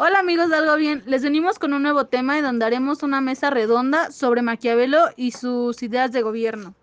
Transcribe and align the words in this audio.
Hola 0.00 0.20
amigos 0.20 0.48
de 0.48 0.54
Algo 0.54 0.76
Bien, 0.76 1.02
les 1.06 1.24
venimos 1.24 1.58
con 1.58 1.74
un 1.74 1.82
nuevo 1.82 2.06
tema 2.06 2.38
en 2.38 2.44
donde 2.44 2.64
haremos 2.64 3.02
una 3.02 3.20
mesa 3.20 3.50
redonda 3.50 4.12
sobre 4.12 4.42
Maquiavelo 4.42 5.06
y 5.16 5.32
sus 5.32 5.82
ideas 5.82 6.12
de 6.12 6.22
gobierno. 6.22 6.76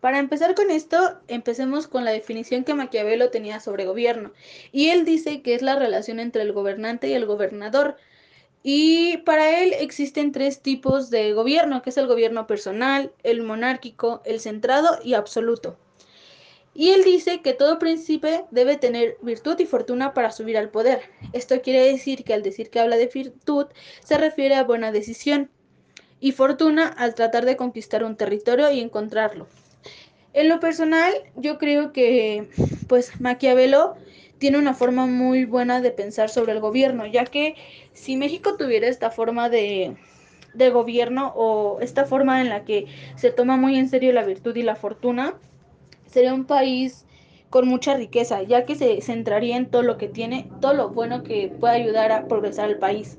Para 0.00 0.20
empezar 0.20 0.54
con 0.54 0.70
esto, 0.70 1.18
empecemos 1.26 1.88
con 1.88 2.04
la 2.04 2.12
definición 2.12 2.62
que 2.62 2.74
Maquiavelo 2.74 3.30
tenía 3.30 3.58
sobre 3.58 3.86
gobierno. 3.86 4.30
Y 4.70 4.90
él 4.90 5.04
dice 5.04 5.42
que 5.42 5.56
es 5.56 5.62
la 5.62 5.74
relación 5.74 6.20
entre 6.20 6.42
el 6.42 6.52
gobernante 6.52 7.08
y 7.08 7.14
el 7.14 7.26
gobernador. 7.26 7.96
Y 8.62 9.16
para 9.24 9.60
él 9.60 9.74
existen 9.76 10.30
tres 10.30 10.62
tipos 10.62 11.10
de 11.10 11.32
gobierno, 11.32 11.82
que 11.82 11.90
es 11.90 11.96
el 11.96 12.06
gobierno 12.06 12.46
personal, 12.46 13.10
el 13.24 13.42
monárquico, 13.42 14.22
el 14.24 14.38
centrado 14.38 15.00
y 15.02 15.14
absoluto. 15.14 15.76
Y 16.78 16.90
él 16.90 17.04
dice 17.04 17.40
que 17.40 17.54
todo 17.54 17.78
príncipe 17.78 18.44
debe 18.50 18.76
tener 18.76 19.16
virtud 19.22 19.58
y 19.58 19.64
fortuna 19.64 20.12
para 20.12 20.30
subir 20.30 20.58
al 20.58 20.68
poder. 20.68 21.00
Esto 21.32 21.62
quiere 21.62 21.80
decir 21.90 22.22
que 22.22 22.34
al 22.34 22.42
decir 22.42 22.68
que 22.68 22.80
habla 22.80 22.98
de 22.98 23.06
virtud, 23.06 23.68
se 24.04 24.18
refiere 24.18 24.56
a 24.56 24.64
buena 24.64 24.92
decisión 24.92 25.48
y 26.20 26.32
fortuna 26.32 26.86
al 26.86 27.14
tratar 27.14 27.46
de 27.46 27.56
conquistar 27.56 28.04
un 28.04 28.16
territorio 28.16 28.70
y 28.70 28.80
encontrarlo. 28.80 29.46
En 30.34 30.50
lo 30.50 30.60
personal, 30.60 31.14
yo 31.34 31.56
creo 31.56 31.94
que 31.94 32.50
pues 32.88 33.22
Maquiavelo 33.22 33.96
tiene 34.36 34.58
una 34.58 34.74
forma 34.74 35.06
muy 35.06 35.46
buena 35.46 35.80
de 35.80 35.92
pensar 35.92 36.28
sobre 36.28 36.52
el 36.52 36.60
gobierno, 36.60 37.06
ya 37.06 37.24
que 37.24 37.54
si 37.94 38.18
México 38.18 38.58
tuviera 38.58 38.86
esta 38.86 39.10
forma 39.10 39.48
de, 39.48 39.96
de 40.52 40.68
gobierno 40.68 41.32
o 41.36 41.80
esta 41.80 42.04
forma 42.04 42.42
en 42.42 42.50
la 42.50 42.66
que 42.66 42.84
se 43.16 43.30
toma 43.30 43.56
muy 43.56 43.78
en 43.78 43.88
serio 43.88 44.12
la 44.12 44.26
virtud 44.26 44.54
y 44.56 44.62
la 44.62 44.76
fortuna, 44.76 45.36
sería 46.06 46.34
un 46.34 46.44
país 46.44 47.04
con 47.50 47.68
mucha 47.68 47.96
riqueza, 47.96 48.42
ya 48.42 48.64
que 48.64 48.74
se 48.74 49.00
centraría 49.00 49.56
en 49.56 49.70
todo 49.70 49.82
lo 49.82 49.98
que 49.98 50.08
tiene, 50.08 50.50
todo 50.60 50.74
lo 50.74 50.90
bueno 50.90 51.22
que 51.22 51.48
puede 51.60 51.76
ayudar 51.76 52.12
a 52.12 52.28
progresar 52.28 52.68
el 52.68 52.78
país. 52.78 53.18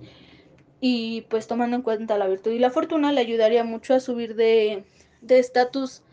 Y 0.80 1.22
pues 1.30 1.48
tomando 1.48 1.76
en 1.76 1.82
cuenta 1.82 2.18
la 2.18 2.28
virtud 2.28 2.52
y 2.52 2.60
la 2.60 2.70
fortuna, 2.70 3.12
le 3.12 3.22
ayudaría 3.22 3.64
mucho 3.64 3.94
a 3.94 4.00
subir 4.00 4.36
de 4.36 4.86
estatus 5.28 6.04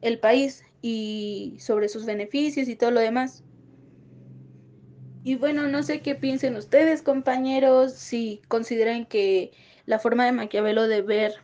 el 0.00 0.18
país 0.18 0.64
y 0.82 1.56
sobre 1.58 1.88
sus 1.88 2.04
beneficios 2.04 2.68
y 2.68 2.76
todo 2.76 2.90
lo 2.90 3.00
demás. 3.00 3.44
Y 5.24 5.34
bueno, 5.34 5.66
no 5.66 5.82
sé 5.82 6.02
qué 6.02 6.14
piensen 6.14 6.54
ustedes, 6.54 7.02
compañeros, 7.02 7.92
si 7.94 8.40
consideran 8.46 9.06
que 9.06 9.50
la 9.84 9.98
forma 9.98 10.24
de 10.24 10.32
Maquiavelo 10.32 10.86
de 10.86 11.02
ver 11.02 11.34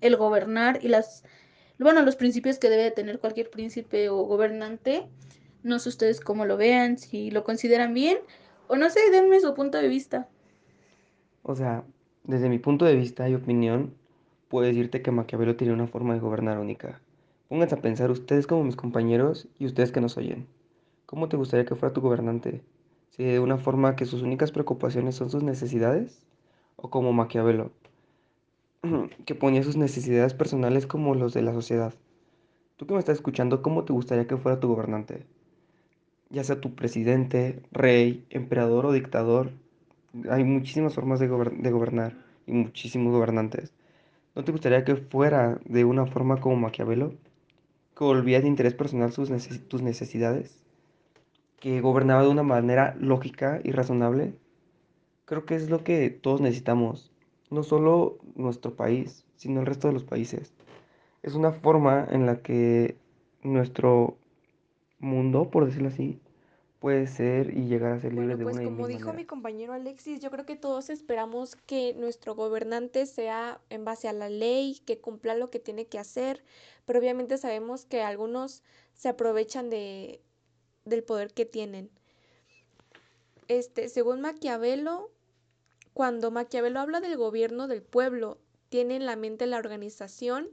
el 0.00 0.16
gobernar 0.16 0.78
y 0.82 0.88
las 0.88 1.22
bueno, 1.78 2.02
los 2.02 2.16
principios 2.16 2.58
que 2.58 2.70
debe 2.70 2.90
tener 2.90 3.18
cualquier 3.18 3.50
príncipe 3.50 4.08
o 4.08 4.22
gobernante. 4.24 5.08
No 5.62 5.78
sé 5.78 5.88
ustedes 5.88 6.20
cómo 6.20 6.44
lo 6.44 6.56
vean, 6.56 6.98
si 6.98 7.30
lo 7.30 7.44
consideran 7.44 7.94
bien 7.94 8.18
o 8.72 8.76
no 8.76 8.88
sé, 8.88 9.00
denme 9.10 9.38
su 9.38 9.52
punto 9.52 9.78
de 9.78 9.88
vista. 9.88 10.28
O 11.42 11.54
sea, 11.54 11.84
desde 12.24 12.48
mi 12.48 12.58
punto 12.58 12.84
de 12.84 12.96
vista 12.96 13.28
y 13.28 13.34
opinión, 13.34 13.94
puedo 14.48 14.66
decirte 14.66 15.02
que 15.02 15.10
Maquiavelo 15.10 15.56
tiene 15.56 15.74
una 15.74 15.86
forma 15.86 16.14
de 16.14 16.20
gobernar 16.20 16.58
única. 16.58 17.00
Pónganse 17.48 17.74
a 17.74 17.82
pensar 17.82 18.10
ustedes 18.10 18.46
como 18.46 18.64
mis 18.64 18.76
compañeros 18.76 19.46
y 19.58 19.66
ustedes 19.66 19.92
que 19.92 20.00
nos 20.00 20.16
oyen. 20.16 20.46
¿Cómo 21.04 21.28
te 21.28 21.36
gustaría 21.36 21.66
que 21.66 21.74
fuera 21.74 21.92
tu 21.92 22.00
gobernante? 22.00 22.62
¿Si 23.10 23.24
de 23.24 23.40
una 23.40 23.58
forma 23.58 23.94
que 23.94 24.06
sus 24.06 24.22
únicas 24.22 24.52
preocupaciones 24.52 25.16
son 25.16 25.28
sus 25.28 25.42
necesidades? 25.42 26.24
¿O 26.76 26.88
como 26.88 27.12
Maquiavelo, 27.12 27.72
que 29.24 29.34
ponía 29.34 29.62
sus 29.62 29.76
necesidades 29.76 30.34
personales 30.34 30.86
como 30.86 31.14
los 31.14 31.34
de 31.34 31.42
la 31.42 31.52
sociedad? 31.52 31.94
Tú 32.76 32.86
que 32.86 32.94
me 32.94 32.98
estás 32.98 33.16
escuchando, 33.16 33.62
¿cómo 33.62 33.84
te 33.84 33.92
gustaría 33.92 34.26
que 34.26 34.36
fuera 34.36 34.58
tu 34.58 34.68
gobernante? 34.68 35.24
Ya 36.30 36.42
sea 36.42 36.60
tu 36.60 36.74
presidente, 36.74 37.62
rey, 37.70 38.26
emperador 38.30 38.86
o 38.86 38.92
dictador, 38.92 39.52
hay 40.28 40.42
muchísimas 40.44 40.94
formas 40.94 41.20
de, 41.20 41.28
gobernar 41.28 42.14
y 42.46 42.52
muchísimos 42.52 43.12
gobernantes. 43.12 43.72
¿No 44.34 44.42
te 44.44 44.52
gustaría 44.52 44.84
que 44.84 44.96
fuera 44.96 45.60
de 45.64 45.84
una 45.84 46.06
forma 46.06 46.40
como 46.40 46.56
Maquiavelo? 46.56 47.14
Que 47.96 48.04
volvía 48.04 48.40
de 48.40 48.48
interés 48.48 48.74
personal 48.74 49.12
sus 49.12 49.30
tus 49.68 49.82
necesidades? 49.82 50.58
¿Que 51.60 51.80
gobernaba 51.80 52.22
de 52.22 52.30
una 52.30 52.42
manera 52.42 52.96
lógica 52.98 53.60
y 53.62 53.70
razonable? 53.70 54.34
Creo 55.24 55.46
que 55.46 55.54
es 55.54 55.70
lo 55.70 55.84
que 55.84 56.10
todos 56.10 56.40
necesitamos. 56.40 57.11
No 57.52 57.62
solo 57.62 58.18
nuestro 58.34 58.74
país, 58.74 59.24
sino 59.36 59.60
el 59.60 59.66
resto 59.66 59.88
de 59.88 59.94
los 59.94 60.04
países. 60.04 60.52
Es 61.22 61.34
una 61.34 61.52
forma 61.52 62.08
en 62.10 62.26
la 62.26 62.42
que 62.42 62.96
nuestro 63.42 64.16
mundo, 64.98 65.50
por 65.50 65.66
decirlo 65.66 65.88
así, 65.88 66.18
puede 66.80 67.06
ser 67.06 67.56
y 67.56 67.66
llegar 67.66 67.92
a 67.92 68.00
ser 68.00 68.12
libre 68.12 68.34
Bueno, 68.34 68.38
de 68.38 68.44
pues 68.44 68.56
una 68.56 68.64
como 68.64 68.88
dijo 68.88 69.12
mi 69.12 69.24
compañero 69.24 69.72
Alexis, 69.72 70.18
yo 70.20 70.32
creo 70.32 70.44
que 70.44 70.56
todos 70.56 70.90
esperamos 70.90 71.54
que 71.54 71.94
nuestro 71.94 72.34
gobernante 72.34 73.06
sea 73.06 73.60
en 73.70 73.84
base 73.84 74.08
a 74.08 74.12
la 74.12 74.28
ley, 74.28 74.80
que 74.84 74.98
cumpla 74.98 75.36
lo 75.36 75.48
que 75.48 75.60
tiene 75.60 75.86
que 75.86 76.00
hacer, 76.00 76.42
pero 76.84 76.98
obviamente 76.98 77.38
sabemos 77.38 77.84
que 77.84 78.02
algunos 78.02 78.64
se 78.94 79.08
aprovechan 79.08 79.70
de, 79.70 80.20
del 80.84 81.04
poder 81.04 81.32
que 81.32 81.44
tienen. 81.44 81.88
Este, 83.46 83.88
según 83.88 84.20
Maquiavelo, 84.20 85.10
cuando 85.94 86.30
Maquiavelo 86.30 86.80
habla 86.80 87.00
del 87.00 87.16
gobierno 87.16 87.68
del 87.68 87.82
pueblo, 87.82 88.38
tiene 88.68 88.96
en 88.96 89.06
la 89.06 89.16
mente 89.16 89.46
la 89.46 89.58
organización, 89.58 90.48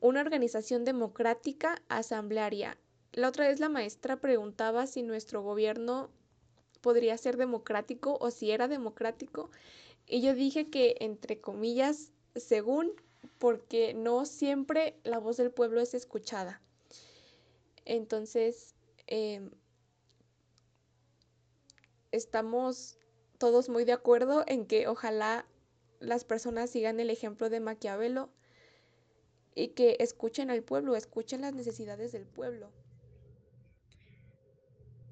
una 0.00 0.20
organización 0.20 0.84
democrática 0.84 1.80
asamblearia. 1.88 2.76
La 3.12 3.28
otra 3.28 3.46
vez 3.46 3.60
la 3.60 3.68
maestra 3.68 4.20
preguntaba 4.20 4.86
si 4.86 5.02
nuestro 5.02 5.42
gobierno 5.42 6.10
podría 6.80 7.16
ser 7.16 7.36
democrático 7.36 8.18
o 8.20 8.30
si 8.30 8.50
era 8.50 8.68
democrático. 8.68 9.50
Y 10.06 10.20
yo 10.20 10.34
dije 10.34 10.68
que, 10.68 10.96
entre 11.00 11.40
comillas, 11.40 12.12
según, 12.34 12.92
porque 13.38 13.94
no 13.94 14.26
siempre 14.26 14.96
la 15.04 15.18
voz 15.18 15.36
del 15.36 15.50
pueblo 15.50 15.80
es 15.80 15.94
escuchada. 15.94 16.60
Entonces, 17.84 18.74
eh, 19.06 19.48
estamos 22.10 22.98
todos 23.38 23.68
muy 23.68 23.84
de 23.84 23.92
acuerdo 23.92 24.44
en 24.46 24.66
que 24.66 24.88
ojalá 24.88 25.46
las 26.00 26.24
personas 26.24 26.70
sigan 26.70 27.00
el 27.00 27.10
ejemplo 27.10 27.48
de 27.50 27.60
Maquiavelo 27.60 28.30
y 29.54 29.68
que 29.68 29.96
escuchen 30.00 30.50
al 30.50 30.62
pueblo, 30.62 30.96
escuchen 30.96 31.40
las 31.40 31.54
necesidades 31.54 32.12
del 32.12 32.26
pueblo. 32.26 32.70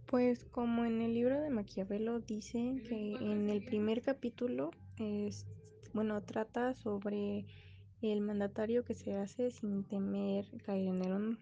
Pues 0.07 0.45
como 0.45 0.85
en 0.85 1.01
el 1.01 1.15
libro 1.15 1.41
de 1.41 1.51
Maquiavelo 1.51 2.21
dice 2.21 2.83
que 2.89 3.15
en 3.15 3.49
el 3.49 3.65
primer 3.65 4.03
capítulo 4.03 4.71
es, 4.99 5.47
bueno, 5.93 6.23
trata 6.23 6.75
sobre 6.75 7.47
el 8.03 8.21
mandatario 8.21 8.85
que 8.85 8.95
se 8.95 9.17
hace 9.17 9.51
sin 9.51 9.85
temer 9.85 10.47
caer 10.63 10.89
en 10.89 11.03
el 11.03 11.13
honor, 11.13 11.39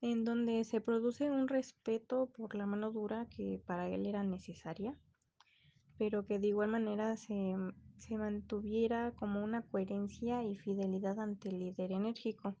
en 0.00 0.24
donde 0.24 0.62
se 0.64 0.80
produce 0.80 1.30
un 1.30 1.48
respeto 1.48 2.26
por 2.26 2.54
la 2.54 2.64
mano 2.64 2.92
dura 2.92 3.26
que 3.26 3.60
para 3.66 3.88
él 3.88 4.06
era 4.06 4.22
necesaria, 4.22 4.96
pero 5.98 6.24
que 6.24 6.38
de 6.38 6.48
igual 6.48 6.70
manera 6.70 7.16
se, 7.16 7.54
se 7.98 8.16
mantuviera 8.16 9.12
como 9.16 9.42
una 9.42 9.62
coherencia 9.62 10.44
y 10.44 10.56
fidelidad 10.56 11.18
ante 11.18 11.48
el 11.48 11.58
líder 11.58 11.92
enérgico. 11.92 12.56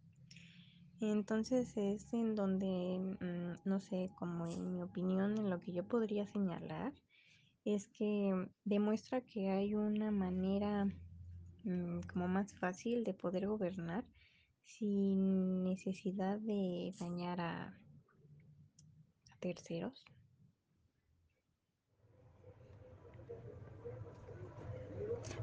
Entonces 1.00 1.76
es 1.76 2.12
en 2.12 2.34
donde, 2.34 2.98
mm, 3.20 3.68
no 3.68 3.80
sé, 3.80 4.10
como 4.18 4.46
en 4.48 4.72
mi 4.72 4.82
opinión, 4.82 5.38
en 5.38 5.48
lo 5.48 5.60
que 5.60 5.72
yo 5.72 5.84
podría 5.86 6.26
señalar, 6.26 6.92
es 7.64 7.86
que 7.88 8.48
demuestra 8.64 9.20
que 9.20 9.50
hay 9.50 9.74
una 9.74 10.10
manera 10.10 10.86
mm, 11.64 12.00
como 12.12 12.26
más 12.26 12.52
fácil 12.54 13.04
de 13.04 13.14
poder 13.14 13.46
gobernar 13.46 14.04
sin 14.64 15.62
necesidad 15.64 16.38
de 16.40 16.94
dañar 16.98 17.40
a, 17.40 17.78
a 19.30 19.36
terceros. 19.38 20.04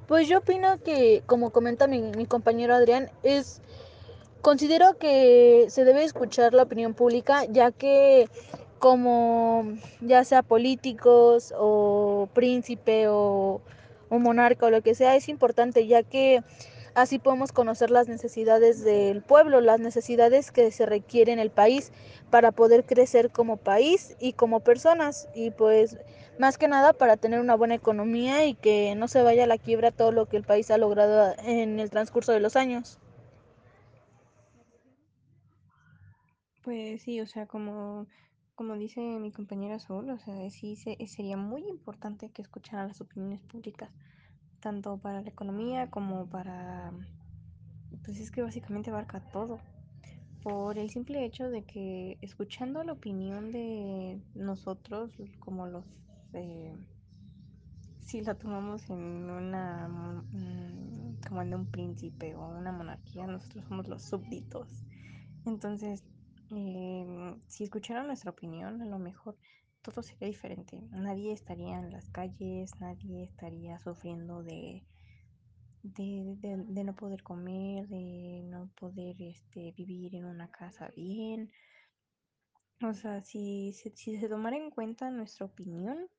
Pues 0.07 0.27
yo 0.27 0.39
opino 0.39 0.77
que, 0.83 1.23
como 1.25 1.49
comenta 1.49 1.87
mi, 1.87 2.25
compañero 2.27 2.75
Adrián, 2.75 3.09
es 3.23 3.61
considero 4.41 4.97
que 4.99 5.65
se 5.69 5.83
debe 5.83 6.03
escuchar 6.03 6.53
la 6.53 6.63
opinión 6.63 6.93
pública, 6.93 7.45
ya 7.45 7.71
que 7.71 8.29
como 8.77 9.65
ya 10.01 10.23
sea 10.23 10.43
políticos 10.43 11.53
o 11.57 12.29
príncipe 12.33 13.07
o, 13.07 13.61
o 14.09 14.19
monarca 14.19 14.67
o 14.67 14.69
lo 14.69 14.83
que 14.83 14.93
sea, 14.93 15.15
es 15.15 15.27
importante, 15.29 15.87
ya 15.87 16.03
que 16.03 16.43
así 16.95 17.19
podemos 17.19 17.51
conocer 17.51 17.91
las 17.91 18.07
necesidades 18.07 18.83
del 18.83 19.21
pueblo, 19.21 19.61
las 19.61 19.79
necesidades 19.79 20.51
que 20.51 20.71
se 20.71 20.85
requieren 20.85 21.33
en 21.33 21.39
el 21.39 21.51
país 21.51 21.91
para 22.29 22.51
poder 22.51 22.85
crecer 22.85 23.31
como 23.31 23.57
país 23.57 24.15
y 24.19 24.33
como 24.33 24.61
personas. 24.61 25.27
Y 25.35 25.51
pues 25.51 25.97
más 26.39 26.57
que 26.57 26.67
nada 26.67 26.93
para 26.93 27.17
tener 27.17 27.39
una 27.39 27.55
buena 27.55 27.75
economía 27.75 28.45
y 28.45 28.55
que 28.55 28.95
no 28.95 29.07
se 29.07 29.21
vaya 29.23 29.43
a 29.45 29.47
la 29.47 29.57
quiebra 29.57 29.91
todo 29.91 30.11
lo 30.11 30.27
que 30.27 30.37
el 30.37 30.43
país 30.43 30.69
ha 30.71 30.77
logrado 30.77 31.35
en 31.43 31.79
el 31.79 31.89
transcurso 31.89 32.31
de 32.31 32.39
los 32.41 32.55
años. 32.55 32.99
Pues 36.63 37.01
sí, 37.03 37.21
o 37.21 37.27
sea, 37.27 37.47
como 37.47 38.07
como 38.55 38.77
dice 38.77 39.01
mi 39.01 39.31
compañera 39.31 39.79
Sol, 39.79 40.09
o 40.09 40.17
sea, 40.19 40.49
sí 40.49 40.75
se- 40.77 40.97
sería 41.07 41.37
muy 41.37 41.63
importante 41.67 42.29
que 42.31 42.41
escucharan 42.41 42.87
las 42.87 43.01
opiniones 43.01 43.41
públicas, 43.41 43.91
tanto 44.61 44.97
para 44.97 45.21
la 45.21 45.29
economía 45.29 45.89
como 45.89 46.27
para, 46.29 46.91
pues 48.03 48.19
es 48.19 48.31
que 48.31 48.41
básicamente 48.41 48.89
abarca 48.89 49.19
todo, 49.31 49.59
por 50.43 50.77
el 50.77 50.89
simple 50.89 51.25
hecho 51.25 51.49
de 51.49 51.63
que 51.63 52.17
escuchando 52.21 52.83
la 52.83 52.93
opinión 52.93 53.51
de 53.51 54.19
nosotros, 54.35 55.11
como 55.39 55.67
los, 55.67 55.85
eh, 56.35 56.75
si 58.05 58.21
la 58.21 58.35
tomamos 58.35 58.89
en 58.89 59.29
una, 59.29 59.87
mm, 59.87 61.17
como 61.27 61.41
en 61.41 61.53
un 61.55 61.65
príncipe 61.65 62.35
o 62.35 62.47
una 62.47 62.71
monarquía, 62.71 63.25
nosotros 63.25 63.65
somos 63.65 63.87
los 63.87 64.03
súbditos. 64.03 64.85
Entonces, 65.45 66.03
eh, 66.51 67.35
si 67.47 67.63
escucharan 67.63 68.07
nuestra 68.07 68.31
opinión, 68.31 68.81
a 68.81 68.85
lo 68.85 68.99
mejor 68.99 69.37
todo 69.81 70.01
sería 70.01 70.27
diferente. 70.27 70.81
Nadie 70.91 71.31
estaría 71.33 71.77
en 71.79 71.91
las 71.91 72.09
calles, 72.09 72.71
nadie 72.79 73.23
estaría 73.23 73.79
sufriendo 73.79 74.43
de, 74.43 74.83
de, 75.83 76.83
no 76.83 76.95
poder 76.95 77.21
comer, 77.23 77.87
de 77.87 78.41
no 78.45 78.69
poder 78.75 79.15
este, 79.21 79.71
vivir 79.71 80.15
en 80.15 80.25
una 80.25 80.49
casa 80.49 80.89
bien. 80.95 81.51
O 82.81 82.93
sea, 82.93 83.21
si, 83.21 83.73
si 83.73 84.17
se 84.17 84.29
tomara 84.29 84.57
en 84.57 84.69
cuenta 84.69 85.09
nuestra 85.11 85.45
opinión, 85.45 86.09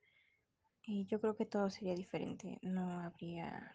eh, 0.86 1.04
yo 1.08 1.20
creo 1.20 1.36
que 1.36 1.46
todo 1.46 1.70
sería 1.70 1.94
diferente. 1.94 2.58
No 2.62 3.00
habría, 3.00 3.74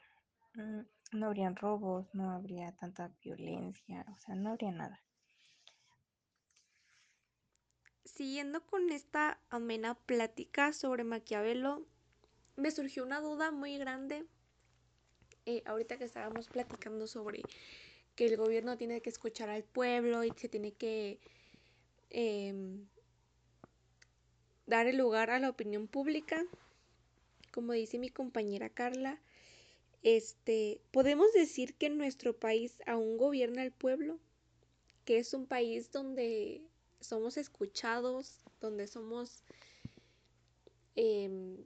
mm, 0.55 0.81
no 1.13 1.27
habrían 1.27 1.55
robos, 1.55 2.07
no 2.13 2.31
habría 2.31 2.71
tanta 2.73 3.11
violencia, 3.23 4.05
o 4.15 4.19
sea, 4.19 4.35
no 4.35 4.51
habría 4.51 4.71
nada. 4.71 5.01
Siguiendo 8.05 8.65
con 8.65 8.91
esta 8.91 9.39
amena 9.49 9.95
plática 9.95 10.73
sobre 10.73 11.03
Maquiavelo, 11.03 11.85
me 12.55 12.71
surgió 12.71 13.03
una 13.03 13.21
duda 13.21 13.51
muy 13.51 13.77
grande 13.77 14.25
eh, 15.45 15.63
ahorita 15.65 15.97
que 15.97 16.03
estábamos 16.03 16.47
platicando 16.47 17.07
sobre 17.07 17.41
que 18.15 18.25
el 18.25 18.37
gobierno 18.37 18.77
tiene 18.77 19.01
que 19.01 19.09
escuchar 19.09 19.49
al 19.49 19.63
pueblo 19.63 20.23
y 20.23 20.31
se 20.35 20.49
tiene 20.49 20.73
que 20.73 21.19
eh, 22.11 22.53
dar 24.67 24.87
el 24.87 24.97
lugar 24.97 25.31
a 25.31 25.39
la 25.39 25.49
opinión 25.49 25.87
pública, 25.87 26.43
como 27.51 27.73
dice 27.73 27.99
mi 27.99 28.09
compañera 28.09 28.69
Carla, 28.69 29.21
este, 30.03 30.81
podemos 30.91 31.31
decir 31.33 31.75
que 31.75 31.89
nuestro 31.89 32.35
país 32.35 32.77
aún 32.87 33.17
gobierna 33.17 33.63
el 33.63 33.71
pueblo, 33.71 34.19
que 35.05 35.19
es 35.19 35.33
un 35.33 35.45
país 35.45 35.91
donde 35.91 36.63
somos 36.99 37.37
escuchados, 37.37 38.39
donde 38.59 38.87
somos, 38.87 39.43
eh, 40.95 41.57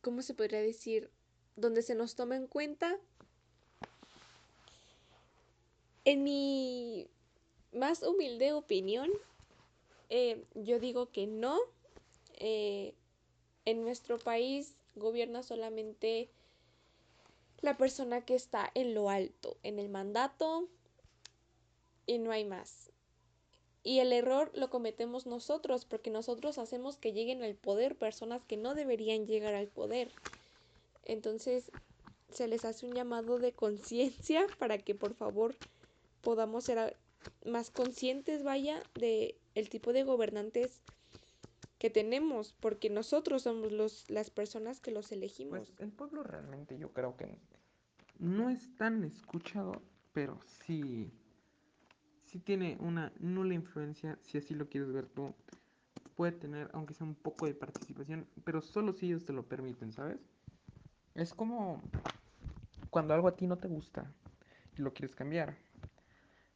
¿cómo 0.00 0.22
se 0.22 0.34
podría 0.34 0.60
decir? 0.60 1.10
Donde 1.56 1.82
se 1.82 1.94
nos 1.94 2.14
toma 2.14 2.36
en 2.36 2.46
cuenta. 2.46 2.98
En 6.04 6.24
mi 6.24 7.08
más 7.72 8.02
humilde 8.02 8.52
opinión, 8.52 9.10
eh, 10.08 10.44
yo 10.54 10.80
digo 10.80 11.10
que 11.10 11.26
no. 11.26 11.58
Eh, 12.38 12.94
en 13.70 13.82
nuestro 13.82 14.18
país 14.18 14.74
gobierna 14.96 15.42
solamente 15.42 16.28
la 17.60 17.76
persona 17.76 18.24
que 18.24 18.34
está 18.34 18.70
en 18.74 18.94
lo 18.94 19.10
alto, 19.10 19.56
en 19.62 19.78
el 19.78 19.88
mandato, 19.88 20.68
y 22.06 22.18
no 22.18 22.32
hay 22.32 22.44
más. 22.44 22.90
Y 23.82 24.00
el 24.00 24.12
error 24.12 24.50
lo 24.54 24.68
cometemos 24.70 25.26
nosotros, 25.26 25.84
porque 25.84 26.10
nosotros 26.10 26.58
hacemos 26.58 26.96
que 26.96 27.12
lleguen 27.12 27.42
al 27.42 27.54
poder 27.54 27.96
personas 27.96 28.44
que 28.44 28.56
no 28.56 28.74
deberían 28.74 29.26
llegar 29.26 29.54
al 29.54 29.68
poder. 29.68 30.10
Entonces, 31.04 31.70
se 32.32 32.48
les 32.48 32.64
hace 32.64 32.86
un 32.86 32.94
llamado 32.94 33.38
de 33.38 33.52
conciencia 33.52 34.46
para 34.58 34.78
que 34.78 34.94
por 34.94 35.14
favor 35.14 35.56
podamos 36.20 36.64
ser 36.64 36.96
más 37.44 37.70
conscientes, 37.70 38.42
vaya, 38.42 38.82
de 38.94 39.36
el 39.54 39.68
tipo 39.68 39.92
de 39.92 40.04
gobernantes 40.04 40.80
que 41.80 41.88
tenemos, 41.88 42.52
porque 42.60 42.90
nosotros 42.90 43.44
somos 43.44 43.72
los, 43.72 44.10
las 44.10 44.28
personas 44.28 44.80
que 44.80 44.90
los 44.90 45.10
elegimos. 45.12 45.70
Pues 45.70 45.80
el 45.80 45.90
pueblo 45.90 46.22
realmente 46.22 46.78
yo 46.78 46.92
creo 46.92 47.16
que 47.16 47.38
no 48.18 48.50
es 48.50 48.76
tan 48.76 49.02
escuchado, 49.02 49.80
pero 50.12 50.38
sí, 50.44 51.10
sí 52.26 52.38
tiene 52.38 52.76
una 52.80 53.14
nula 53.18 53.54
influencia, 53.54 54.18
si 54.20 54.36
así 54.36 54.54
lo 54.54 54.68
quieres 54.68 54.92
ver 54.92 55.06
tú. 55.06 55.34
Puede 56.16 56.32
tener, 56.32 56.68
aunque 56.74 56.92
sea 56.92 57.06
un 57.06 57.14
poco 57.14 57.46
de 57.46 57.54
participación, 57.54 58.26
pero 58.44 58.60
solo 58.60 58.92
si 58.92 59.06
ellos 59.06 59.24
te 59.24 59.32
lo 59.32 59.48
permiten, 59.48 59.90
¿sabes? 59.90 60.20
Es 61.14 61.32
como 61.32 61.80
cuando 62.90 63.14
algo 63.14 63.26
a 63.26 63.36
ti 63.36 63.46
no 63.46 63.56
te 63.56 63.68
gusta 63.68 64.12
y 64.76 64.82
lo 64.82 64.92
quieres 64.92 65.16
cambiar. 65.16 65.56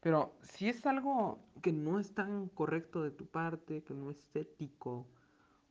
Pero 0.05 0.37
si 0.43 0.69
es 0.69 0.85
algo 0.85 1.39
que 1.63 1.73
no 1.73 1.99
es 1.99 2.13
tan 2.13 2.51
correcto 2.51 3.03
de 3.03 3.11
tu 3.11 3.25
parte, 3.27 3.83
que 3.85 3.95
no 3.95 4.11
es 4.11 4.29
ético, 4.35 5.07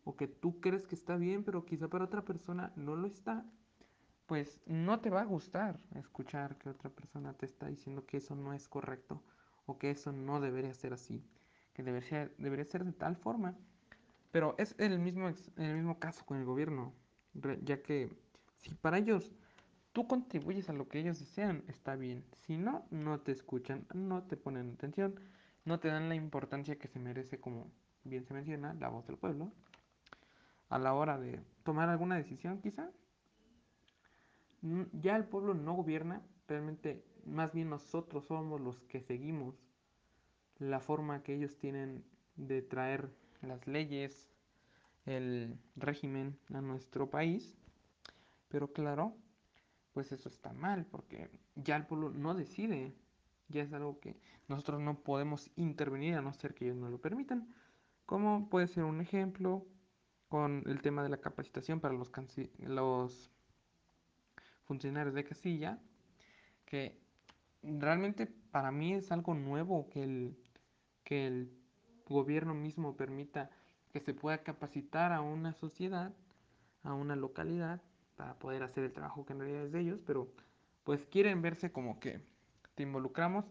o 0.05 0.15
que 0.15 0.27
tú 0.27 0.59
crees 0.59 0.87
que 0.87 0.95
está 0.95 1.17
bien, 1.17 1.43
pero 1.43 1.65
quizá 1.65 1.87
para 1.87 2.05
otra 2.05 2.25
persona 2.25 2.73
no 2.75 2.95
lo 2.95 3.05
está, 3.05 3.45
pues 4.25 4.59
no 4.65 5.01
te 5.01 5.11
va 5.11 5.21
a 5.21 5.25
gustar 5.25 5.79
escuchar 5.93 6.57
que 6.57 6.69
otra 6.69 6.89
persona 6.89 7.33
te 7.33 7.45
está 7.45 7.67
diciendo 7.67 8.07
que 8.07 8.17
eso 8.17 8.35
no 8.35 8.53
es 8.53 8.67
correcto 8.67 9.21
o 9.67 9.77
que 9.77 9.91
eso 9.91 10.11
no 10.11 10.41
debería 10.41 10.73
ser 10.73 10.93
así, 10.93 11.23
que 11.73 11.83
debería, 11.83 12.31
debería 12.39 12.65
ser 12.65 12.85
de 12.85 12.93
tal 12.93 13.15
forma. 13.15 13.55
Pero 14.31 14.55
es 14.57 14.73
el 14.79 14.97
mismo, 14.97 15.29
el 15.57 15.75
mismo 15.75 15.99
caso 15.99 16.25
con 16.25 16.39
el 16.39 16.45
gobierno, 16.45 16.91
ya 17.61 17.83
que 17.83 18.09
si 18.57 18.73
para 18.73 18.97
ellos 18.97 19.31
tú 19.93 20.07
contribuyes 20.07 20.69
a 20.69 20.73
lo 20.73 20.87
que 20.89 20.99
ellos 20.99 21.19
desean, 21.19 21.63
está 21.67 21.95
bien. 21.95 22.25
Si 22.45 22.57
no, 22.57 22.85
no 22.91 23.21
te 23.21 23.31
escuchan, 23.31 23.85
no 23.93 24.23
te 24.23 24.35
ponen 24.35 24.71
atención, 24.73 25.19
no 25.65 25.79
te 25.79 25.87
dan 25.87 26.09
la 26.09 26.15
importancia 26.15 26.77
que 26.77 26.87
se 26.87 26.99
merece, 26.99 27.39
como 27.39 27.71
bien 28.03 28.25
se 28.25 28.33
menciona, 28.33 28.73
la 28.73 28.89
voz 28.89 29.05
del 29.07 29.17
pueblo, 29.17 29.51
a 30.69 30.79
la 30.79 30.93
hora 30.93 31.17
de 31.19 31.39
tomar 31.63 31.89
alguna 31.89 32.17
decisión, 32.17 32.59
quizá. 32.59 32.89
Ya 34.93 35.15
el 35.15 35.25
pueblo 35.25 35.53
no 35.53 35.73
gobierna, 35.73 36.21
realmente 36.47 37.03
más 37.25 37.53
bien 37.53 37.69
nosotros 37.69 38.25
somos 38.25 38.59
los 38.59 38.81
que 38.81 39.01
seguimos 39.01 39.55
la 40.57 40.79
forma 40.79 41.23
que 41.23 41.35
ellos 41.35 41.57
tienen 41.57 42.03
de 42.35 42.61
traer 42.61 43.09
las 43.41 43.67
leyes, 43.67 44.29
el 45.05 45.57
régimen 45.75 46.37
a 46.53 46.61
nuestro 46.61 47.09
país. 47.09 47.55
Pero 48.49 48.71
claro, 48.71 49.15
pues 49.93 50.11
eso 50.11 50.27
está 50.29 50.53
mal, 50.53 50.85
porque 50.85 51.29
ya 51.55 51.75
el 51.75 51.85
pueblo 51.85 52.09
no 52.09 52.33
decide, 52.33 52.95
ya 53.47 53.61
es 53.61 53.71
algo 53.73 53.99
que 53.99 54.17
nosotros 54.47 54.81
no 54.81 54.99
podemos 54.99 55.51
intervenir 55.55 56.15
a 56.15 56.21
no 56.21 56.33
ser 56.33 56.53
que 56.53 56.65
ellos 56.65 56.77
no 56.77 56.89
lo 56.89 56.99
permitan. 56.99 57.53
Como 58.05 58.49
puede 58.49 58.67
ser 58.67 58.83
un 58.83 59.01
ejemplo 59.01 59.65
con 60.27 60.63
el 60.65 60.81
tema 60.81 61.03
de 61.03 61.09
la 61.09 61.21
capacitación 61.21 61.79
para 61.79 61.93
los, 61.93 62.11
los 62.57 63.31
funcionarios 64.63 65.13
de 65.13 65.23
casilla, 65.23 65.79
que 66.65 66.99
realmente 67.61 68.25
para 68.25 68.71
mí 68.71 68.93
es 68.93 69.11
algo 69.11 69.35
nuevo 69.35 69.89
que 69.89 70.03
el, 70.03 70.37
que 71.03 71.27
el 71.27 71.53
gobierno 72.05 72.53
mismo 72.53 72.97
permita 72.97 73.51
que 73.91 73.99
se 73.99 74.13
pueda 74.13 74.39
capacitar 74.39 75.13
a 75.13 75.21
una 75.21 75.53
sociedad, 75.53 76.13
a 76.81 76.93
una 76.93 77.15
localidad, 77.15 77.81
para 78.15 78.35
poder 78.35 78.63
hacer 78.63 78.83
el 78.83 78.93
trabajo 78.93 79.25
que 79.25 79.33
en 79.33 79.39
realidad 79.39 79.65
es 79.65 79.71
de 79.71 79.79
ellos, 79.79 80.01
pero 80.05 80.31
pues 80.83 81.05
quieren 81.05 81.41
verse 81.41 81.71
como 81.71 81.99
que 81.99 82.21
te 82.75 82.83
involucramos 82.83 83.45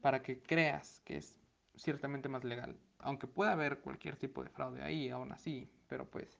para 0.00 0.22
que 0.22 0.40
creas 0.40 1.00
que 1.04 1.16
es 1.16 1.40
ciertamente 1.76 2.28
más 2.28 2.44
legal. 2.44 2.76
Aunque 2.98 3.26
pueda 3.26 3.52
haber 3.52 3.80
cualquier 3.80 4.16
tipo 4.16 4.42
de 4.42 4.50
fraude 4.50 4.82
ahí, 4.82 5.10
aún 5.10 5.32
así, 5.32 5.70
pero 5.88 6.06
pues 6.06 6.38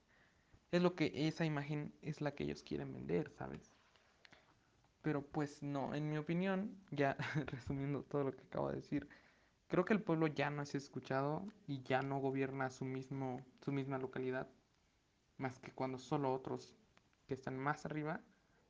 es 0.72 0.82
lo 0.82 0.94
que 0.94 1.28
esa 1.28 1.44
imagen 1.44 1.92
es 2.02 2.20
la 2.20 2.34
que 2.34 2.44
ellos 2.44 2.62
quieren 2.62 2.92
vender, 2.92 3.30
¿sabes? 3.30 3.72
Pero 5.02 5.22
pues 5.22 5.62
no, 5.62 5.94
en 5.94 6.08
mi 6.08 6.18
opinión, 6.18 6.76
ya 6.90 7.16
resumiendo 7.46 8.02
todo 8.02 8.24
lo 8.24 8.32
que 8.32 8.42
acabo 8.42 8.70
de 8.70 8.76
decir, 8.76 9.08
creo 9.68 9.84
que 9.84 9.94
el 9.94 10.02
pueblo 10.02 10.26
ya 10.26 10.50
no 10.50 10.62
es 10.62 10.74
escuchado 10.74 11.46
y 11.66 11.82
ya 11.82 12.02
no 12.02 12.18
gobierna 12.18 12.70
su, 12.70 12.84
mismo, 12.84 13.44
su 13.64 13.72
misma 13.72 13.98
localidad, 13.98 14.48
más 15.38 15.58
que 15.60 15.72
cuando 15.72 15.98
solo 15.98 16.32
otros 16.32 16.74
que 17.26 17.34
están 17.34 17.58
más 17.58 17.84
arriba 17.84 18.20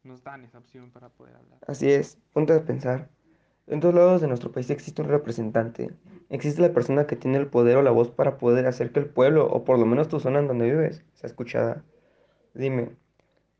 nos 0.02 0.22
dan 0.22 0.44
esa 0.44 0.58
opción 0.58 0.90
para 0.90 1.08
poder 1.08 1.36
hablar. 1.36 1.58
Así 1.66 1.90
es, 1.90 2.18
punto 2.32 2.52
de 2.52 2.60
pensar. 2.60 3.08
En 3.66 3.80
todos 3.80 3.94
lados 3.94 4.20
de 4.20 4.28
nuestro 4.28 4.52
país 4.52 4.70
existe 4.70 5.02
un 5.02 5.08
representante. 5.08 5.90
Existe 6.30 6.62
la 6.62 6.72
persona 6.72 7.06
que 7.06 7.16
tiene 7.16 7.38
el 7.38 7.48
poder 7.48 7.76
o 7.76 7.82
la 7.82 7.90
voz 7.90 8.10
para 8.10 8.38
poder 8.38 8.66
hacer 8.66 8.92
que 8.92 9.00
el 9.00 9.06
pueblo, 9.06 9.46
o 9.48 9.64
por 9.64 9.78
lo 9.78 9.86
menos 9.86 10.08
tu 10.08 10.20
zona 10.20 10.38
en 10.38 10.46
donde 10.46 10.70
vives, 10.70 11.04
sea 11.14 11.28
escuchada. 11.28 11.84
Dime, 12.54 12.90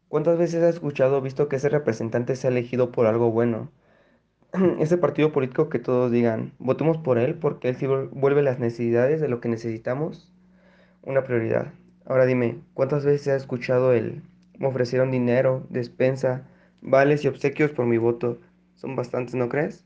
¿cuántas 0.09 0.39
veces 0.39 0.63
has 0.63 0.75
escuchado 0.75 1.19
o 1.19 1.21
visto 1.21 1.49
que 1.49 1.57
ese 1.57 1.69
representante 1.69 2.37
sea 2.37 2.51
elegido 2.51 2.93
por 2.93 3.07
algo 3.07 3.33
bueno? 3.33 3.73
ese 4.79 4.97
partido 4.97 5.33
político 5.33 5.69
que 5.69 5.81
todos 5.81 6.13
digan, 6.13 6.53
votemos 6.59 6.99
por 6.99 7.19
él 7.19 7.35
porque 7.35 7.69
él 7.69 7.77
sí 7.77 7.87
vuelve 7.87 8.43
las 8.43 8.61
necesidades 8.61 9.21
de 9.21 9.29
lo 9.29 9.41
que 9.41 9.49
necesitamos 9.49 10.33
una 11.03 11.25
prioridad. 11.25 11.73
Ahora 12.05 12.27
dime, 12.27 12.61
¿cuántas 12.75 13.05
veces 13.05 13.29
has 13.29 13.43
escuchado 13.43 13.93
el 13.93 14.23
me 14.59 14.69
ofrecieron 14.69 15.11
dinero, 15.11 15.67
despensa, 15.71 16.47
vales 16.81 17.25
y 17.25 17.29
obsequios 17.29 17.71
por 17.71 17.87
mi 17.87 17.99
voto? 17.99 18.41
Son 18.75 18.97
bastantes, 18.97 19.35
¿no 19.35 19.49
crees? 19.49 19.85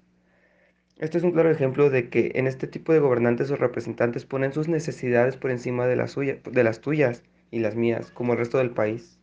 Este 0.99 1.17
es 1.17 1.25
un 1.25 1.33
claro 1.33 1.51
ejemplo 1.51 1.89
de 1.89 2.11
que 2.11 2.33
en 2.35 2.47
este 2.47 2.67
tipo 2.67 2.93
de 2.93 2.99
gobernantes 2.99 3.51
o 3.51 3.57
representantes 3.57 4.27
ponen 4.27 4.53
sus 4.53 4.69
necesidades 4.69 5.37
por 5.37 5.51
encima 5.51 5.87
de 5.87 5.97
las, 5.97 6.15
de 6.15 6.65
las 6.65 6.81
tuyas 6.81 7.23
y 7.51 7.61
las 7.61 7.75
mías, 7.75 8.11
como 8.11 8.33
el 8.33 8.39
resto 8.39 8.59
del 8.59 8.71
país. 8.71 9.19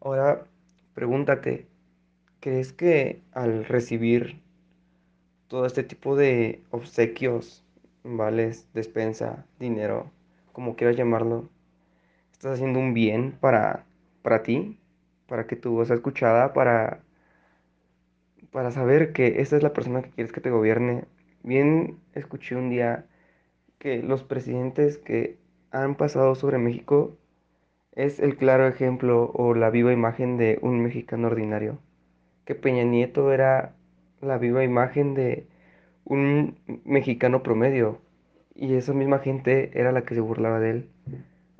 Ahora, 0.00 0.44
pregúntate, 0.94 1.66
¿crees 2.40 2.72
que 2.72 3.22
al 3.32 3.64
recibir 3.64 4.42
todo 5.48 5.64
este 5.64 5.82
tipo 5.82 6.16
de 6.16 6.62
obsequios, 6.70 7.64
vales, 8.04 8.66
despensa, 8.74 9.46
dinero, 9.58 10.10
como 10.52 10.76
quieras 10.76 10.96
llamarlo, 10.96 11.48
estás 12.32 12.54
haciendo 12.54 12.80
un 12.80 12.94
bien 12.94 13.32
para, 13.40 13.84
para 14.22 14.42
ti, 14.42 14.78
para 15.26 15.46
que 15.46 15.56
tu 15.56 15.72
voz 15.72 15.88
sea 15.88 15.96
escuchada, 15.96 16.52
para, 16.52 17.02
para 18.50 18.70
saber 18.70 19.12
que 19.12 19.40
esta 19.40 19.56
es 19.56 19.62
la 19.62 19.72
persona 19.72 20.02
que 20.02 20.10
quieres 20.10 20.32
que 20.32 20.40
te 20.40 20.50
gobierne. 20.50 21.04
Bien 21.42 21.98
escuché 22.14 22.56
un 22.56 22.70
día 22.70 23.06
que 23.78 24.02
los 24.02 24.22
presidentes 24.24 24.98
que 24.98 25.38
han 25.70 25.96
pasado 25.96 26.34
sobre 26.34 26.58
México 26.58 27.16
es 27.92 28.20
el 28.20 28.36
claro 28.36 28.66
ejemplo 28.66 29.30
o 29.34 29.54
la 29.54 29.70
viva 29.70 29.92
imagen 29.92 30.36
de 30.36 30.58
un 30.62 30.82
mexicano 30.82 31.28
ordinario. 31.28 31.78
Que 32.44 32.54
Peña 32.54 32.84
Nieto 32.84 33.32
era 33.32 33.74
la 34.20 34.38
viva 34.38 34.64
imagen 34.64 35.14
de 35.14 35.46
un 36.04 36.58
mexicano 36.84 37.42
promedio 37.42 38.00
y 38.54 38.74
esa 38.74 38.92
misma 38.92 39.18
gente 39.18 39.78
era 39.78 39.92
la 39.92 40.02
que 40.02 40.14
se 40.14 40.20
burlaba 40.20 40.60
de 40.60 40.70
él. 40.70 40.88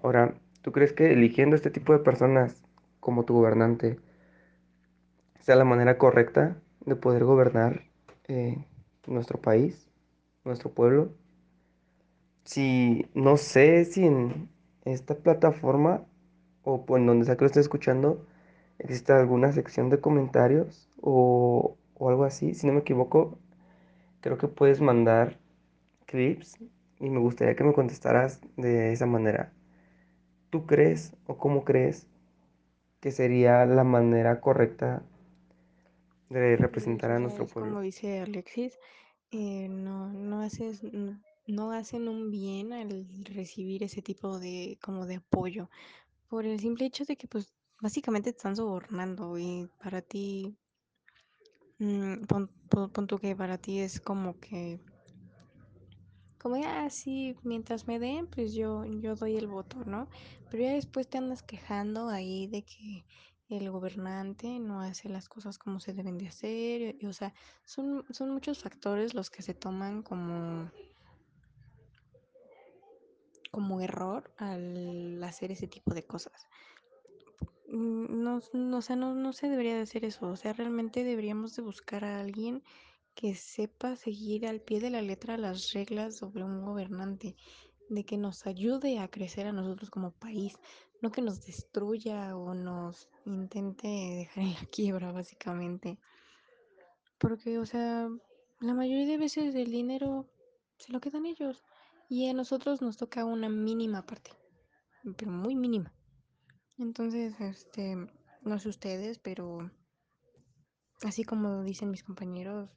Ahora, 0.02 0.34
¿tú 0.62 0.72
crees 0.72 0.92
que 0.92 1.12
eligiendo 1.12 1.56
este 1.56 1.70
tipo 1.70 1.92
de 1.92 1.98
personas 2.00 2.62
como 3.00 3.24
tu 3.24 3.34
gobernante 3.34 3.98
sea 5.40 5.56
la 5.56 5.64
manera 5.64 5.98
correcta 5.98 6.56
de 6.86 6.96
poder 6.96 7.24
gobernar 7.24 7.82
eh, 8.28 8.64
nuestro 9.06 9.40
país, 9.40 9.90
nuestro 10.44 10.70
pueblo? 10.70 11.12
Si 12.44 13.06
no 13.14 13.36
sé 13.36 13.84
si 13.84 14.06
en 14.06 14.48
esta 14.84 15.14
plataforma 15.16 16.04
o 16.64 16.84
en 16.96 17.06
donde 17.06 17.26
sea 17.26 17.36
que 17.36 17.42
lo 17.42 17.46
esté 17.46 17.60
escuchando 17.60 18.26
existe 18.78 19.12
alguna 19.12 19.52
sección 19.52 19.90
de 19.90 20.00
comentarios 20.00 20.88
o 21.00 21.76
algo 22.00 22.24
así, 22.24 22.54
si 22.54 22.66
no 22.66 22.74
me 22.74 22.80
equivoco, 22.80 23.38
creo 24.20 24.38
que 24.38 24.48
puedes 24.48 24.80
mandar 24.80 25.38
clips 26.06 26.58
y 27.00 27.10
me 27.10 27.20
gustaría 27.20 27.56
que 27.56 27.64
me 27.64 27.72
contestaras 27.74 28.40
de 28.56 28.92
esa 28.92 29.06
manera. 29.06 29.52
¿Tú 30.52 30.66
crees 30.66 31.14
o 31.26 31.36
cómo 31.38 31.64
crees 31.64 32.06
que 33.00 33.10
sería 33.10 33.66
la 33.66 33.84
manera 33.84 34.40
correcta 34.40 35.02
de 36.28 36.56
representar 36.56 37.10
a 37.10 37.18
nuestro 37.18 37.46
pueblo? 37.46 37.70
Como 37.70 37.80
dice 37.80 38.20
Alexis, 38.20 38.78
eh, 39.30 39.68
no, 39.68 40.08
no, 40.12 40.42
haces, 40.42 40.82
no, 40.84 41.18
no 41.46 41.72
hacen 41.72 42.06
un 42.08 42.30
bien 42.30 42.72
al 42.74 43.06
recibir 43.24 43.82
ese 43.82 44.02
tipo 44.02 44.38
de, 44.38 44.78
como 44.82 45.06
de 45.06 45.16
apoyo, 45.16 45.70
por 46.28 46.44
el 46.46 46.60
simple 46.60 46.86
hecho 46.86 47.04
de 47.06 47.16
que 47.16 47.28
pues 47.28 47.54
básicamente 47.80 48.32
te 48.32 48.36
están 48.36 48.56
sobornando 48.56 49.38
y 49.38 49.68
para 49.82 50.02
ti, 50.02 50.54
mm, 51.78 52.24
pon, 52.28 52.42
pon- 52.70 52.90
pon 52.94 53.06
tú 53.06 53.18
que 53.18 53.34
para 53.36 53.58
ti 53.58 53.80
es 53.80 54.00
como 54.00 54.38
que, 54.40 54.78
como 56.42 56.56
ya 56.56 56.84
así, 56.84 57.36
mientras 57.44 57.86
me 57.86 57.98
den, 57.98 58.26
pues 58.26 58.54
yo, 58.54 58.84
yo 58.84 59.14
doy 59.16 59.36
el 59.36 59.46
voto, 59.46 59.84
¿no? 59.86 60.08
Pero 60.50 60.64
ya 60.64 60.72
después 60.74 61.08
te 61.08 61.18
andas 61.18 61.42
quejando 61.42 62.08
ahí 62.08 62.46
de 62.48 62.64
que 62.64 63.04
el 63.48 63.70
gobernante 63.70 64.58
no 64.58 64.80
hace 64.80 65.08
las 65.08 65.28
cosas 65.28 65.58
como 65.58 65.80
se 65.80 65.92
deben 65.94 66.18
de 66.18 66.28
hacer, 66.28 66.96
y, 67.00 67.06
o 67.06 67.12
sea, 67.12 67.34
son, 67.64 68.04
son 68.10 68.30
muchos 68.30 68.58
factores 68.60 69.14
los 69.14 69.30
que 69.30 69.42
se 69.42 69.54
toman 69.54 70.02
como 70.02 70.70
como 73.52 73.80
error 73.82 74.32
al 74.38 75.22
hacer 75.22 75.52
ese 75.52 75.68
tipo 75.68 75.92
de 75.94 76.04
cosas. 76.04 76.46
Mm, 77.68 78.22
No, 78.24 78.40
no, 78.52 78.78
o 78.78 78.82
sea, 78.82 78.96
no, 78.96 79.14
no 79.14 79.32
se 79.32 79.48
debería 79.48 79.74
de 79.76 79.82
hacer 79.82 80.04
eso. 80.04 80.28
O 80.28 80.36
sea, 80.36 80.52
realmente 80.52 81.04
deberíamos 81.04 81.54
de 81.56 81.62
buscar 81.62 82.04
a 82.04 82.20
alguien 82.20 82.62
que 83.14 83.34
sepa 83.34 83.96
seguir 83.96 84.46
al 84.46 84.60
pie 84.60 84.80
de 84.80 84.90
la 84.90 85.02
letra 85.02 85.36
las 85.36 85.72
reglas 85.72 86.16
sobre 86.16 86.44
un 86.44 86.64
gobernante, 86.64 87.36
de 87.88 88.04
que 88.04 88.16
nos 88.16 88.46
ayude 88.46 88.98
a 88.98 89.08
crecer 89.08 89.46
a 89.46 89.52
nosotros 89.52 89.90
como 89.90 90.12
país, 90.12 90.54
no 91.02 91.10
que 91.10 91.20
nos 91.20 91.44
destruya 91.44 92.36
o 92.36 92.54
nos 92.54 93.08
intente 93.26 93.88
dejar 93.88 94.44
en 94.44 94.54
la 94.54 94.66
quiebra, 94.72 95.12
básicamente. 95.12 95.98
Porque, 97.18 97.58
o 97.58 97.66
sea, 97.66 98.08
la 98.60 98.74
mayoría 98.74 99.06
de 99.06 99.18
veces 99.18 99.54
el 99.54 99.70
dinero 99.70 100.28
se 100.78 100.92
lo 100.92 101.00
quedan 101.00 101.26
ellos 101.26 101.62
y 102.08 102.28
a 102.28 102.34
nosotros 102.34 102.82
nos 102.82 102.96
toca 102.96 103.24
una 103.24 103.48
mínima 103.48 104.06
parte, 104.06 104.30
pero 105.16 105.30
muy 105.30 105.54
mínima. 105.54 105.92
Entonces, 106.78 107.34
este, 107.40 107.96
no 108.42 108.58
sé 108.58 108.68
ustedes, 108.68 109.18
pero 109.18 109.70
así 111.02 111.24
como 111.24 111.62
dicen 111.62 111.90
mis 111.90 112.02
compañeros, 112.02 112.70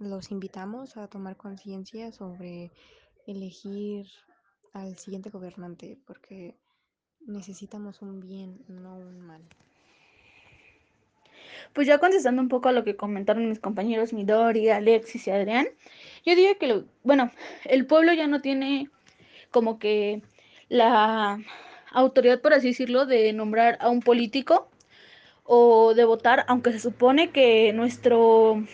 los 0.00 0.30
invitamos 0.30 0.96
a 0.96 1.06
tomar 1.06 1.36
conciencia 1.36 2.10
sobre 2.10 2.72
elegir 3.26 4.06
al 4.72 4.96
siguiente 4.96 5.30
gobernante, 5.30 5.98
porque 6.06 6.56
necesitamos 7.26 8.02
un 8.02 8.20
bien, 8.20 8.58
no 8.66 8.96
un 8.96 9.20
mal. 9.20 9.42
Pues 11.74 11.86
ya 11.86 11.98
contestando 11.98 12.40
un 12.42 12.48
poco 12.48 12.68
a 12.68 12.72
lo 12.72 12.82
que 12.82 12.96
comentaron 12.96 13.48
mis 13.48 13.60
compañeros 13.60 14.12
Midori, 14.12 14.70
Alexis 14.70 15.26
y 15.26 15.30
Adrián, 15.30 15.68
yo 16.24 16.34
digo 16.34 16.56
que, 16.58 16.66
lo, 16.66 16.84
bueno, 17.04 17.30
el 17.64 17.86
pueblo 17.86 18.12
ya 18.12 18.26
no 18.26 18.40
tiene 18.40 18.90
como 19.50 19.78
que 19.78 20.22
la 20.68 21.38
autoridad, 21.92 22.40
por 22.40 22.54
así 22.54 22.68
decirlo, 22.68 23.06
de 23.06 23.32
nombrar 23.32 23.76
a 23.80 23.90
un 23.90 24.00
político 24.00 24.68
o 25.44 25.94
de 25.94 26.04
votar, 26.04 26.44
aunque 26.48 26.72
se 26.72 26.80
supone 26.80 27.30
que 27.30 27.72
nuestro 27.72 28.64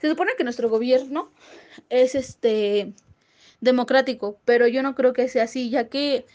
se 0.00 0.08
supone 0.08 0.32
que 0.36 0.44
nuestro 0.44 0.68
gobierno 0.68 1.30
es 1.88 2.14
este 2.14 2.92
democrático, 3.60 4.38
pero 4.44 4.66
yo 4.66 4.82
no 4.82 4.94
creo 4.94 5.12
que 5.12 5.28
sea 5.28 5.44
así, 5.44 5.70
ya 5.70 5.88
que 5.88 6.26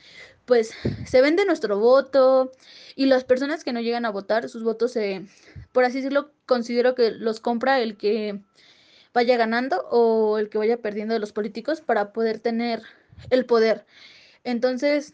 pues 0.46 0.74
se 1.06 1.22
vende 1.22 1.46
nuestro 1.46 1.80
voto 1.80 2.52
y 2.96 3.06
las 3.06 3.24
personas 3.24 3.64
que 3.64 3.74
no 3.74 3.80
llegan 3.80 4.06
a 4.06 4.10
votar, 4.10 4.50
sus 4.50 4.64
votos 4.64 4.92
se, 4.92 5.26
por 5.72 5.86
así 5.86 5.98
decirlo, 5.98 6.32
considero 6.46 6.96
que 6.96 7.12
los 7.12 7.40
compra 7.40 7.80
el 7.80 7.96
que 7.96 8.42
vaya 9.14 9.38
ganando 9.38 9.88
o 9.90 10.38
el 10.38 10.50
que 10.50 10.58
vaya 10.58 10.78
perdiendo 10.78 11.14
de 11.14 11.20
los 11.20 11.32
políticos 11.32 11.82
para 11.82 12.12
poder 12.12 12.40
tener 12.40 12.82
el 13.30 13.46
poder. 13.46 13.86
Entonces, 14.44 15.14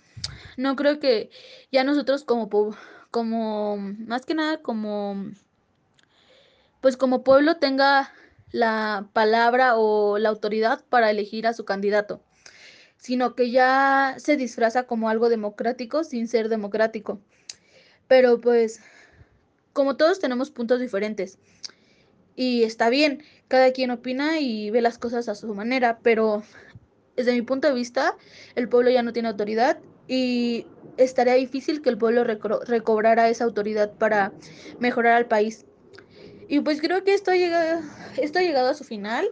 no 0.56 0.76
creo 0.76 1.00
que 1.00 1.30
ya 1.72 1.84
nosotros 1.84 2.24
como 2.24 2.50
como 3.12 3.78
más 3.78 4.26
que 4.26 4.34
nada 4.34 4.58
como 4.62 5.32
pues 6.82 6.98
como 6.98 7.24
pueblo 7.24 7.58
tenga 7.58 8.14
la 8.52 9.10
palabra 9.14 9.78
o 9.78 10.18
la 10.18 10.30
autoridad 10.30 10.84
para 10.90 11.12
elegir 11.12 11.48
a 11.48 11.54
su 11.54 11.66
candidato, 11.66 12.22
sino 12.98 13.36
que 13.36 13.52
ya 13.52 14.16
se 14.18 14.38
disfraza 14.38 14.84
como 14.84 15.10
algo 15.10 15.30
democrático 15.30 16.04
sin 16.04 16.28
ser 16.28 16.50
democrático. 16.50 17.22
Pero 18.08 18.40
pues, 18.40 18.82
como 19.74 19.98
todos 19.98 20.20
tenemos 20.20 20.52
puntos 20.52 20.80
diferentes, 20.80 21.38
y 22.36 22.64
está 22.64 22.90
bien, 22.90 23.24
cada 23.48 23.72
quien 23.72 23.90
opina 23.90 24.40
y 24.40 24.70
ve 24.70 24.82
las 24.82 25.00
cosas 25.00 25.28
a 25.28 25.36
su 25.36 25.54
manera, 25.56 26.00
pero 26.04 26.44
desde 27.16 27.34
mi 27.34 27.42
punto 27.42 27.68
de 27.68 27.74
vista, 27.74 28.16
el 28.56 28.70
pueblo 28.70 28.92
ya 28.92 29.02
no 29.02 29.12
tiene 29.12 29.30
autoridad 29.30 29.80
y 30.08 30.68
estaría 30.98 31.34
difícil 31.34 31.82
que 31.82 31.90
el 31.90 31.98
pueblo 31.98 32.24
reco 32.24 32.62
recobrara 32.66 33.28
esa 33.28 33.44
autoridad 33.44 33.92
para 33.94 34.32
mejorar 34.80 35.14
al 35.14 35.26
país. 35.26 35.66
Y 36.48 36.62
pues 36.62 36.80
creo 36.80 37.04
que 37.04 37.14
esto 37.14 37.32
ha 37.32 37.36
llegado, 37.36 37.82
esto 38.18 38.40
ha 38.40 38.42
llegado 38.42 38.70
a 38.70 38.74
su 38.74 38.84
final. 38.84 39.28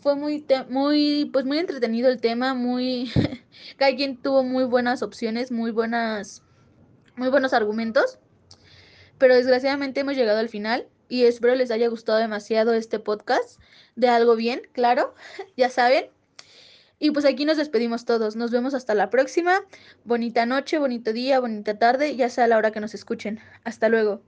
Fue 0.00 0.14
muy, 0.14 0.44
muy, 0.68 1.30
pues 1.32 1.44
muy 1.44 1.58
entretenido 1.58 2.08
el 2.08 2.20
tema, 2.20 2.54
muy, 2.54 3.10
cada 3.76 3.94
quien 3.94 4.16
tuvo 4.16 4.44
muy 4.44 4.64
buenas 4.64 5.02
opciones, 5.02 5.50
muy 5.52 5.70
buenas, 5.70 6.42
muy 7.16 7.28
buenos 7.28 7.52
argumentos. 7.52 8.18
Pero 9.18 9.34
desgraciadamente 9.34 10.00
hemos 10.00 10.16
llegado 10.16 10.38
al 10.38 10.48
final 10.48 10.86
y 11.08 11.24
espero 11.24 11.54
les 11.54 11.70
haya 11.70 11.88
gustado 11.88 12.18
demasiado 12.18 12.72
este 12.72 12.98
podcast 12.98 13.60
de 13.96 14.08
algo 14.08 14.36
bien, 14.36 14.62
claro, 14.72 15.14
ya 15.56 15.70
saben. 15.70 16.06
Y 16.98 17.12
pues 17.12 17.24
aquí 17.24 17.46
nos 17.46 17.56
despedimos 17.56 18.04
todos. 18.04 18.36
Nos 18.36 18.50
vemos 18.50 18.74
hasta 18.74 18.94
la 18.94 19.08
próxima. 19.08 19.62
Bonita 20.04 20.44
noche, 20.44 20.78
bonito 20.78 21.14
día, 21.14 21.40
bonita 21.40 21.78
tarde, 21.78 22.14
ya 22.14 22.28
sea 22.28 22.46
la 22.46 22.58
hora 22.58 22.72
que 22.72 22.80
nos 22.80 22.94
escuchen. 22.94 23.40
Hasta 23.64 23.88
luego. 23.88 24.20